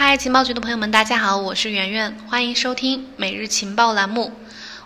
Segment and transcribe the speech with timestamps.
[0.00, 4.30] 嗨，情报局的朋友们，大家好，我是圆圆，欢迎收听每日情报栏目。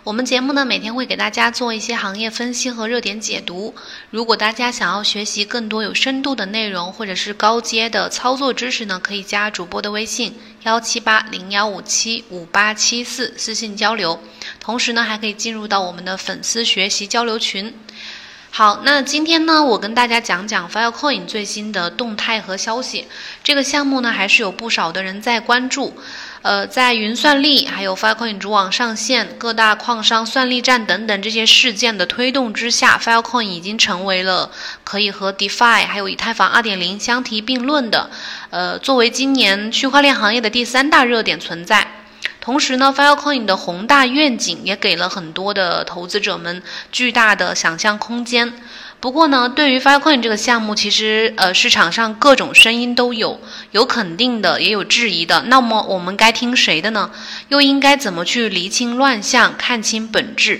[0.03, 3.75] 我们节目呢，每天会给大家做一些行业分析和热点解读。
[4.09, 14.19] 如果大家想要学习更多有深度的内容，或者是高阶的操作知识呢，可以加主播的微信幺七八零幺五七五八七四私信交流。
[14.59, 17.71] 同时呢，还可以进入到我们的粉丝学习交流群。
[18.55, 23.07] 好，那今天呢，我跟大家讲讲 Filecoin 最新的动态和消息。
[23.43, 25.97] 这个项目呢，还是有不少的人在关注。
[26.43, 34.51] 呃，在云算力、还有 Filecoin 主网上线、各大矿商算力站等等这些事件的推动之下，Filecoin 已经成为了
[34.83, 38.11] 可以和 DeFi 还有以太坊2.0相提并论的，
[38.51, 41.92] 呃，作为今年区块链行业的第三大热点存在。
[42.43, 46.61] 同时呢，Filecoin 的宏大愿景也给了很多的投资者们
[46.91, 48.53] 巨大的想象空间。
[48.99, 53.39] 不过呢，对于 Filecoin 这个项目，其实呃市场上各种声音都有，
[53.71, 55.43] 有肯定的，也有质疑的。
[55.43, 57.11] 那么我们该听谁的呢？
[57.47, 60.59] 又应该怎么去厘清乱象，看清本质？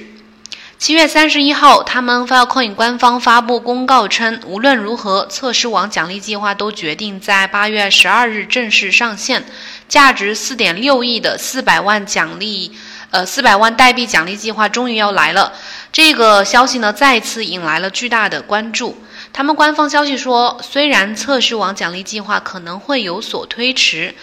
[0.79, 9.45] 七月三十一号，他们 Filecoin 官方发布公告称，无论如何，测试网奖励计划都决定在八月十二日正式上线。
[9.93, 12.71] 价值四点六亿的四百万奖励，
[13.11, 15.53] 呃，四百万代币奖励计划终于要来了。
[15.91, 18.97] 这个消息呢，再次引来了巨大的关注。
[19.31, 24.15] 他们官方消息说，虽然测试网奖励计划可能会有所推迟，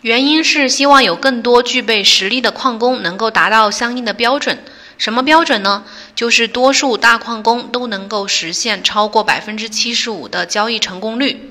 [0.00, 4.64] 原因是希望有更多具备实力的矿工能够达到相应的标准。
[4.96, 5.84] 什么标准呢？
[6.16, 11.50] 就是多数大矿工都能够实现超过百分之七十五的交易成功率。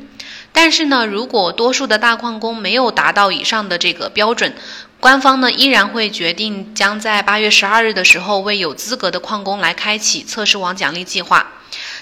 [0.53, 4.55] 但是呢，如果多数的大矿工没有达到以上的这个标准，
[4.99, 11.51] 官方呢依然会决定将在八月十二日的时候为有资格的矿工来开启测试网奖励计划。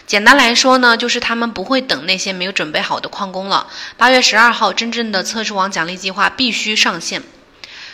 [0.05, 3.67] 简单来说呢，就是他们不会等那些没有准备好的矿工了。
[3.97, 7.23] 八月十二号，真正的测试网奖励计划必须上线。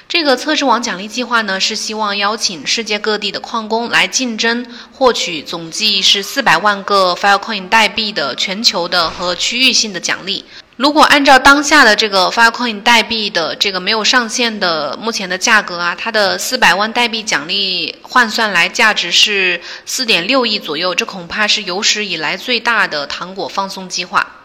[0.10, 10.46] 这个测试网奖励计划呢，是希望邀请世界各地的矿工来竞争，获取总计是四百万个 Filecoin 代币的全球的和区域性的奖励。
[10.78, 24.37] 如果按照当下的这个 Filecoin 代币的这个没有上限的目前的价格啊，它的四百万代币奖励换算来价值是四点六亿左右，这恐怕是有史以来最大的糖果放送计划。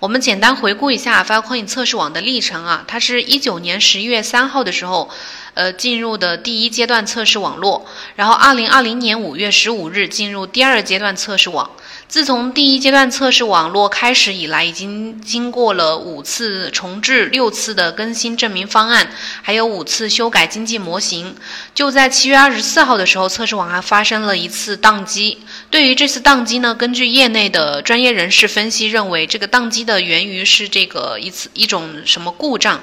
[0.00, 5.10] 我们简单回顾一下 Filecoin 测试网的历程啊，它是一九年十一月三号的时候，
[5.52, 11.70] 呃，进入的第一阶段测试网络，然后二零二零年五月十五日进入第二阶段测试网。
[12.08, 19.10] 自从第一阶段测试网络开始以来，已经经过了五次重置、六次的更新证明方案，
[19.42, 21.36] 还有五次修改经济模型。
[21.74, 25.42] 就在七月二十四号的时候，测试网还发生了一次宕机。
[25.70, 32.82] 对于这次宕机呢，根据业内的专业人士分析认为，这个宕机的源于是这个一次一种什么故障，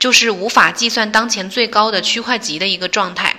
[0.00, 3.36] 就是无法计算当前最高的区块级的一个状态。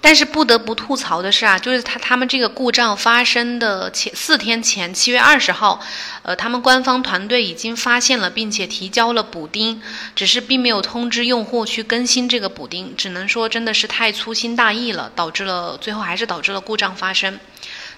[0.00, 5.80] 但是不得不吐槽的是啊，就是他他们这个故障发生的前四天前，七月二十号，
[6.22, 9.80] 呃，他们官方团队已经发现了，并且提交了补丁，
[10.14, 17.38] 只是并没有通知用户去更新这个补丁，只能说真的是太粗心大意了，导致了最后还是导致了故障发生。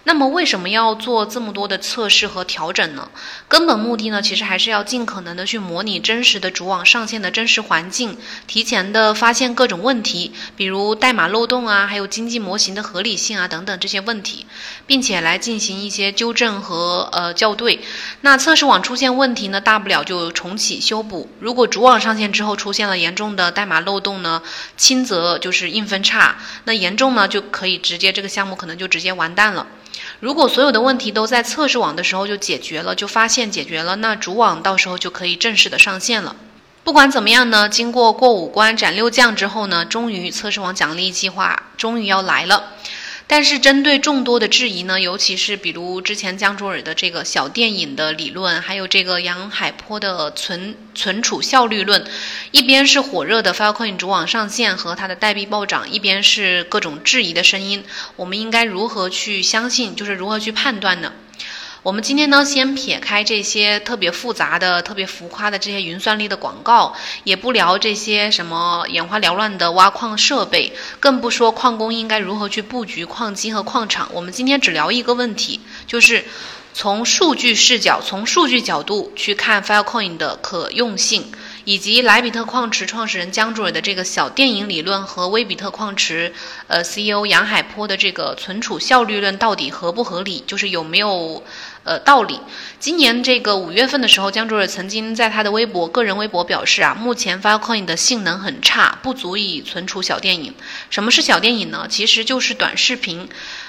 [0.09, 3.11] 那么为什么要做这么多的测试和调整呢？
[3.49, 14.47] 根本目的呢，其实还是要尽可能的去模拟真实的主网上线的真实环境，提前的发现各种问题，比如代码漏洞啊，还有经济模型的合理性啊等等这些问题，
[14.87, 17.81] 并且来进行一些纠正和呃校对。
[18.21, 21.28] 那测试网出现问题呢，大不了就重启修补。
[21.41, 24.41] 如果主网上线之后出现了严重的代码漏洞呢，
[24.77, 29.67] 轻则就是硬分叉，那严重呢就可以直接这个项目可能就直接完蛋了。
[30.21, 36.34] 如果所有的问题都在测试网的时候就解决了，就发现解决了，那主网到时候就可以正式的上线了。
[36.84, 42.72] 不管怎么样呢，经过过五关斩六将之后呢，终于测试网奖励计划终于要来了。
[43.28, 52.05] 但是，针对众多的质疑呢，尤其是比如之前江卓尔的这个小电影的理论，还有这个杨海波的存存储效率论，
[52.52, 57.84] 一边是火热的 Filecoin 主网上线和它的代币暴涨，一边是各种质疑的声音，
[58.14, 59.96] 我们应该如何去相信？
[59.96, 61.12] 就是如何去判断呢？
[61.87, 66.93] 我们今天呢，先撇开这些特别复杂的、特别浮夸的这些云算力的广告，
[67.23, 74.11] 也不聊这些什么眼花缭乱的挖矿设备，更不说矿工应该如何去布局矿机和矿场。
[74.12, 76.25] 我们今天只聊一个问题，就是
[76.75, 81.31] 从数据视角、从数据角度去看 Filecoin 的可用性，
[81.65, 86.35] 以及莱比特矿池创始人江主尔的这个小电影理论和威比特矿池
[86.67, 91.44] 呃 CEO 杨海波的这个存储效率论到底合不合理，就是有没有。
[91.87, 92.38] 呃道理。
[92.79, 100.53] 今年这个五月份的时候，江卓尔曾经在他的微博个人微博表示啊，目前 Filecoin 的性能很差，不足以存储小电影。
[100.91, 101.87] 什么是小电影呢？
[101.88, 103.27] 其实就是短视频，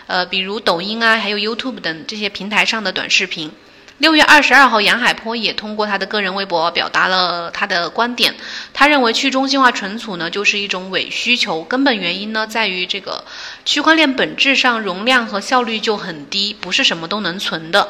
[0.08, 3.52] 呃，比如抖音啊，还有 YouTube 等这些平台上的短视频。
[4.00, 8.36] 六月二十二号，杨海波也通过他的个人微博表达了他的观点。
[8.72, 13.24] 他认为去中心化存储呢就是一种伪需求，根本原因呢在于这个
[13.66, 17.88] 区块链本质上容量和效率就很低，不是什么都能存的。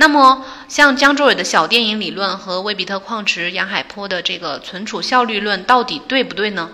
[0.00, 6.70] 那么，像江周伟的小电影理论和魏比特矿池杨海波的这个存储效率论到底对不对呢？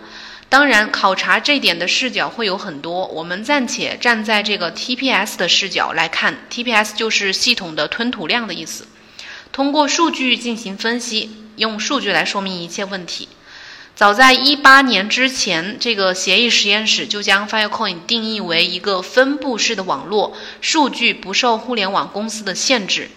[0.48, 3.04] 当然，考察这点的视角会有很多。
[3.08, 8.86] 我们暂且站在这个 TPS 的视角来看，TPS 就是系统的吞吐量的意思。
[9.50, 13.28] 通过数据进行分析，用数据来说明一切问题。
[13.96, 23.08] 早在一八年之前，这个协议实验室就将 Filecoin 定义为一个分布式的网络，数据不受互联网公司的限制。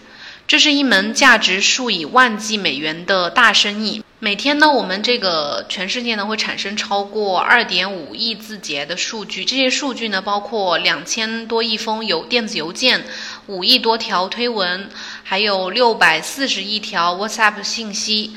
[0.48, 4.02] 这是一门价值数以万计美元的大生意。
[4.20, 9.44] 每天呢，我们这个全世界呢会产生超过二点五亿字节的数据。
[9.44, 13.04] 这些数据呢，包括两千多亿封邮电子邮件，
[13.48, 14.88] 五亿多条推文，
[15.24, 18.34] 还有六百四十亿条 WhatsApp 信息。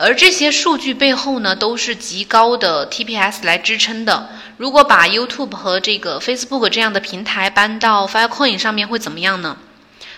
[0.00, 4.30] 而这些数据背后呢，都是极高的 TPS 来支撑的。
[4.56, 9.56] 如果把 YouTube 和这个 Facebook 这样的平台搬到 Filecoin 上面，会怎么样呢？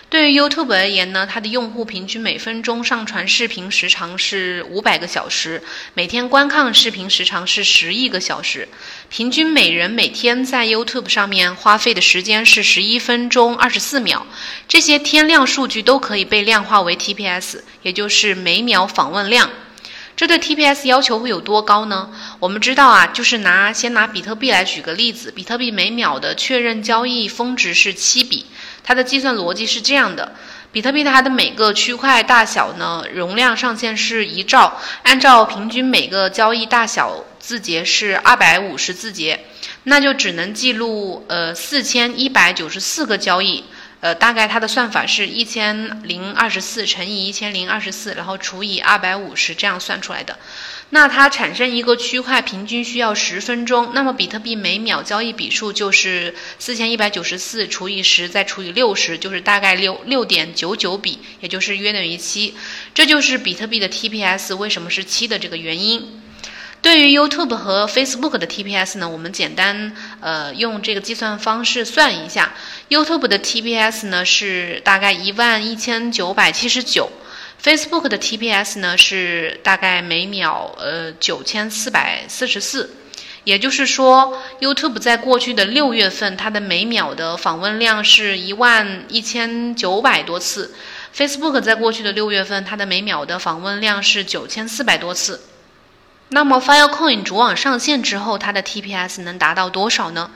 [0.07, 5.63] 对于 YouTube 而言呢，它的用户平均每分钟上传视频时长是五百个小时，
[5.95, 8.67] 每天观看视频时长是十亿个小时，
[9.09, 14.27] 平均每人每天在 YouTube 上面花费的时间是十一分钟二十四秒。
[14.67, 19.49] 这些天量数据都可以被量化为 TPS，也就是每秒访问量。
[20.21, 22.11] 这对 TPS 要求会有多高呢？
[22.37, 28.45] 我们知道啊，就是拿先拿比特币来举个例子，比特币每秒的确认交易峰值是七笔。
[28.83, 30.35] 它的计算逻辑是这样的：
[30.71, 39.47] 比特币它的每个区块大小呢，容量上限是一兆，按照平均每个交易大小字节是二百五十字节，
[39.85, 43.63] 那就只能记录呃四千一百九十四个交易。
[44.01, 50.37] 呃，大概它的算法是一千零二十四乘以一千零二十四，然后除以二百五十，这样算出来的。
[50.89, 62.55] 那它产生一个区块平均需要十分钟，那么比特币每秒交易笔数就是四千一百九十四除以十再除以六十，就是大概六六点九九笔，也就是约等于七。
[62.95, 66.20] 这就是比特币的 TPS 为什么是七的这个原因。
[66.81, 72.55] 对于 YouTube 和 Facebook 的 TPS 呢，我们简单呃用这个计算方式算一下。
[72.89, 77.11] YouTube 的 TPS 呢是大概一万一千九百七十九
[77.63, 82.95] ，Facebook 的 TPS 呢是大概每秒呃九千四百四十四。
[83.43, 90.73] 也就是说，YouTube 在过去的六月份，它的每秒的访问量是一万一千九百多次
[91.15, 95.41] ；Facebook 在过去的六月份，它的每秒的访问量是九千四百多次。
[96.33, 100.31] 那么，Filecoin 主网上线之后，它的 TPS 能达到多少呢？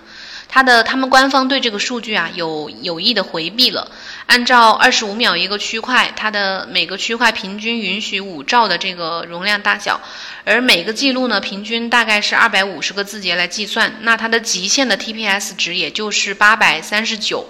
[0.50, 3.89] 它的他们官方对这个数据啊有有意的回避了。
[4.25, 10.01] 按照二十五秒一个区块，它的每个区块平均允许五兆的这个容量大小，
[10.44, 17.48] 而每个记录呢平均大概是二百五十个字节来计算，那它的极限的 TPS 值也就是八百三十九，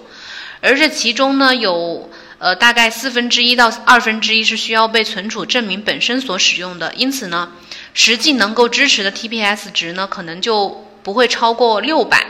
[0.61, 2.11] 而这其中呢有。
[2.37, 7.49] 呃，大概四分之一到二分之一是需要被存储证明本身所使用的，因此呢，
[7.95, 12.27] 实际能够支持的 TPS 值呢，可能就不会超过六百。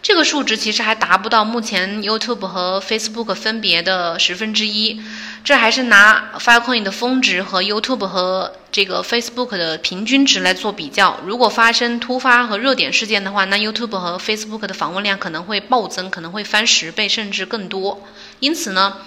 [0.00, 5.02] 这个数值其实还达不到目前 YouTube 和 Facebook 分别的十分之一。
[5.42, 11.18] 这还是拿 Filecoin 的峰值和 YouTube 和这个 Facebook 的平均值来做比较。
[11.24, 18.06] 如果发生突发和热点事件的话，那 YouTube 和 Facebook 的访问量可能会暴增，可能会翻十倍甚至更多。
[18.38, 18.98] 因此呢。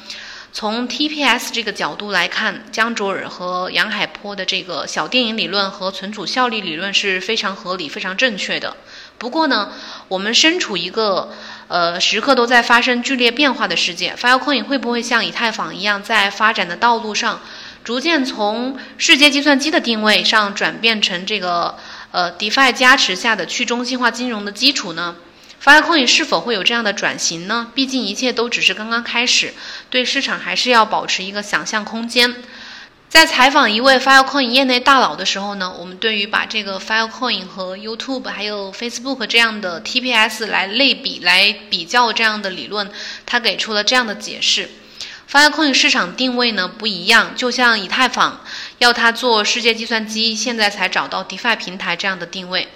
[0.53, 8.75] 从 TPS 这个角度来看，江卓尔和杨海波的这个小电影理论和存储效率理论是非常合理、非常正确的。
[9.17, 9.71] 不过呢，
[10.09, 11.31] 我们身处一个
[11.69, 17.39] 呃时刻都在发生剧烈变化的世界，Filecoin 会不会像以太坊一样，在发展的道路上，
[17.85, 21.77] 逐渐从世界计算机的定位上转变成这个
[22.11, 25.15] 呃 DeFi 加持下的去中心化金融的基础呢
[25.63, 27.71] ？Filecoin 是否会有这样的转型呢？
[27.75, 29.53] 毕竟一切都只是刚刚开始，
[29.89, 32.35] 对市场还是要保持一个想象空间。
[33.07, 42.89] 在采访一位 Filecoin 业内大佬的时候呢，我们对于把这个 Filecoin 和 YouTube 还有 Facebook 这样的 TPS 来类比、来比较这样的理论，
[43.25, 44.69] 他给出了这样的解释
[45.29, 48.39] ：Filecoin 市场定位呢不一样，就像以太坊
[48.79, 52.69] 要它做世界计算机，现在才找到 DeFi 平台这样的定位。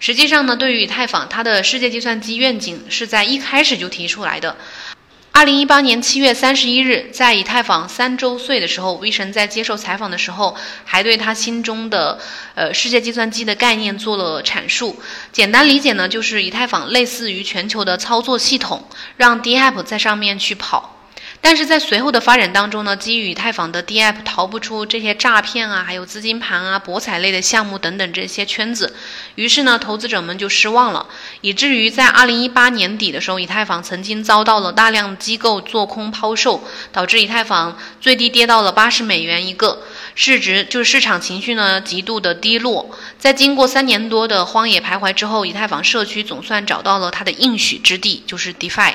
[0.00, 4.56] 实际上呢，对于以太坊，它的世界计算机愿景是在一开始就提出来的。
[5.32, 12.18] 二零一八年七月三十一日，在以太坊三周岁的时候，威神在接受采访的时候，还对他心中的
[12.54, 15.00] 呃世界计算机的概念做了阐述。
[15.30, 18.88] 简单理解呢，就是以太坊类似于全球的操作系统，
[19.18, 20.96] 让 DApp 在上面去跑。
[21.42, 28.94] 但是在随后的发展当中呢，基于以太坊的 DApp 逃不出这些诈骗啊，还有资金盘啊、博彩类的项目等等这些圈子，
[29.36, 31.06] 于是呢，投资者们就失望了，
[31.40, 39.82] 以至于在二零一八年底的时候，以太坊曾经遭到了大量机构做空抛售，导致以太坊最低跌到了八十美元一个，
[40.14, 42.90] 市值就是市场情绪呢极度的低落。
[43.18, 48.94] 在经过三年多的荒野徘徊之后，以太坊社区总算找到了它的应许之地，就是 DeFi。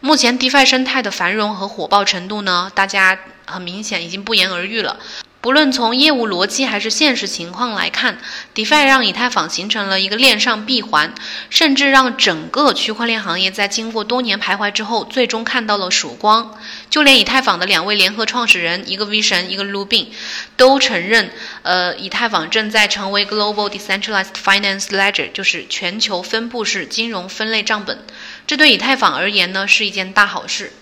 [0.00, 4.98] 目前 DeFi 生态的繁荣和火爆程度呢，大家很明显已经不言而喻了。
[5.46, 8.18] 不论从业务逻辑还是现实情况来看
[8.52, 11.14] ，DeFi 让以太坊形成了一个链上闭环，
[11.50, 16.58] 甚至让整个区块链行业在经过多年徘徊之后，最终看到了曙光。
[16.90, 20.08] 就连以太坊的两位联合创始人，一个 V 神，一个 Lubin，
[20.56, 21.30] 都承认，
[21.62, 28.04] 呃，以太坊正在成为 Global Decentralized Finance Ledger，就是全球分布式金融分类账本。
[28.48, 30.72] 这对以太坊而言呢，是一件大好事。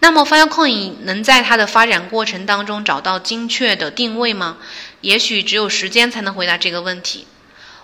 [0.00, 4.58] 那么，Filecoin 能在它的发展过程当中找到精确的定位吗？
[5.00, 7.26] 也许只有时间才能回答这个问题。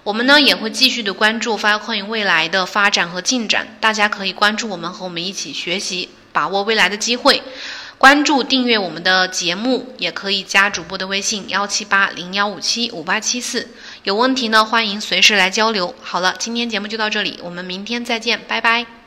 [0.04, 7.42] 我们呢也会继续的关注 Filecoin 未来的发展和进展，大家可以关注我们，和我们一起学习，把握未来的机会。
[7.96, 13.68] 关注订阅我们的节目，也可以加主播的微信幺七八零幺五七五八七四。
[14.02, 15.94] 有问题呢，欢迎随时来交流。
[16.02, 19.03] 好了，今天节目就到这里，我们明天再见，拜拜。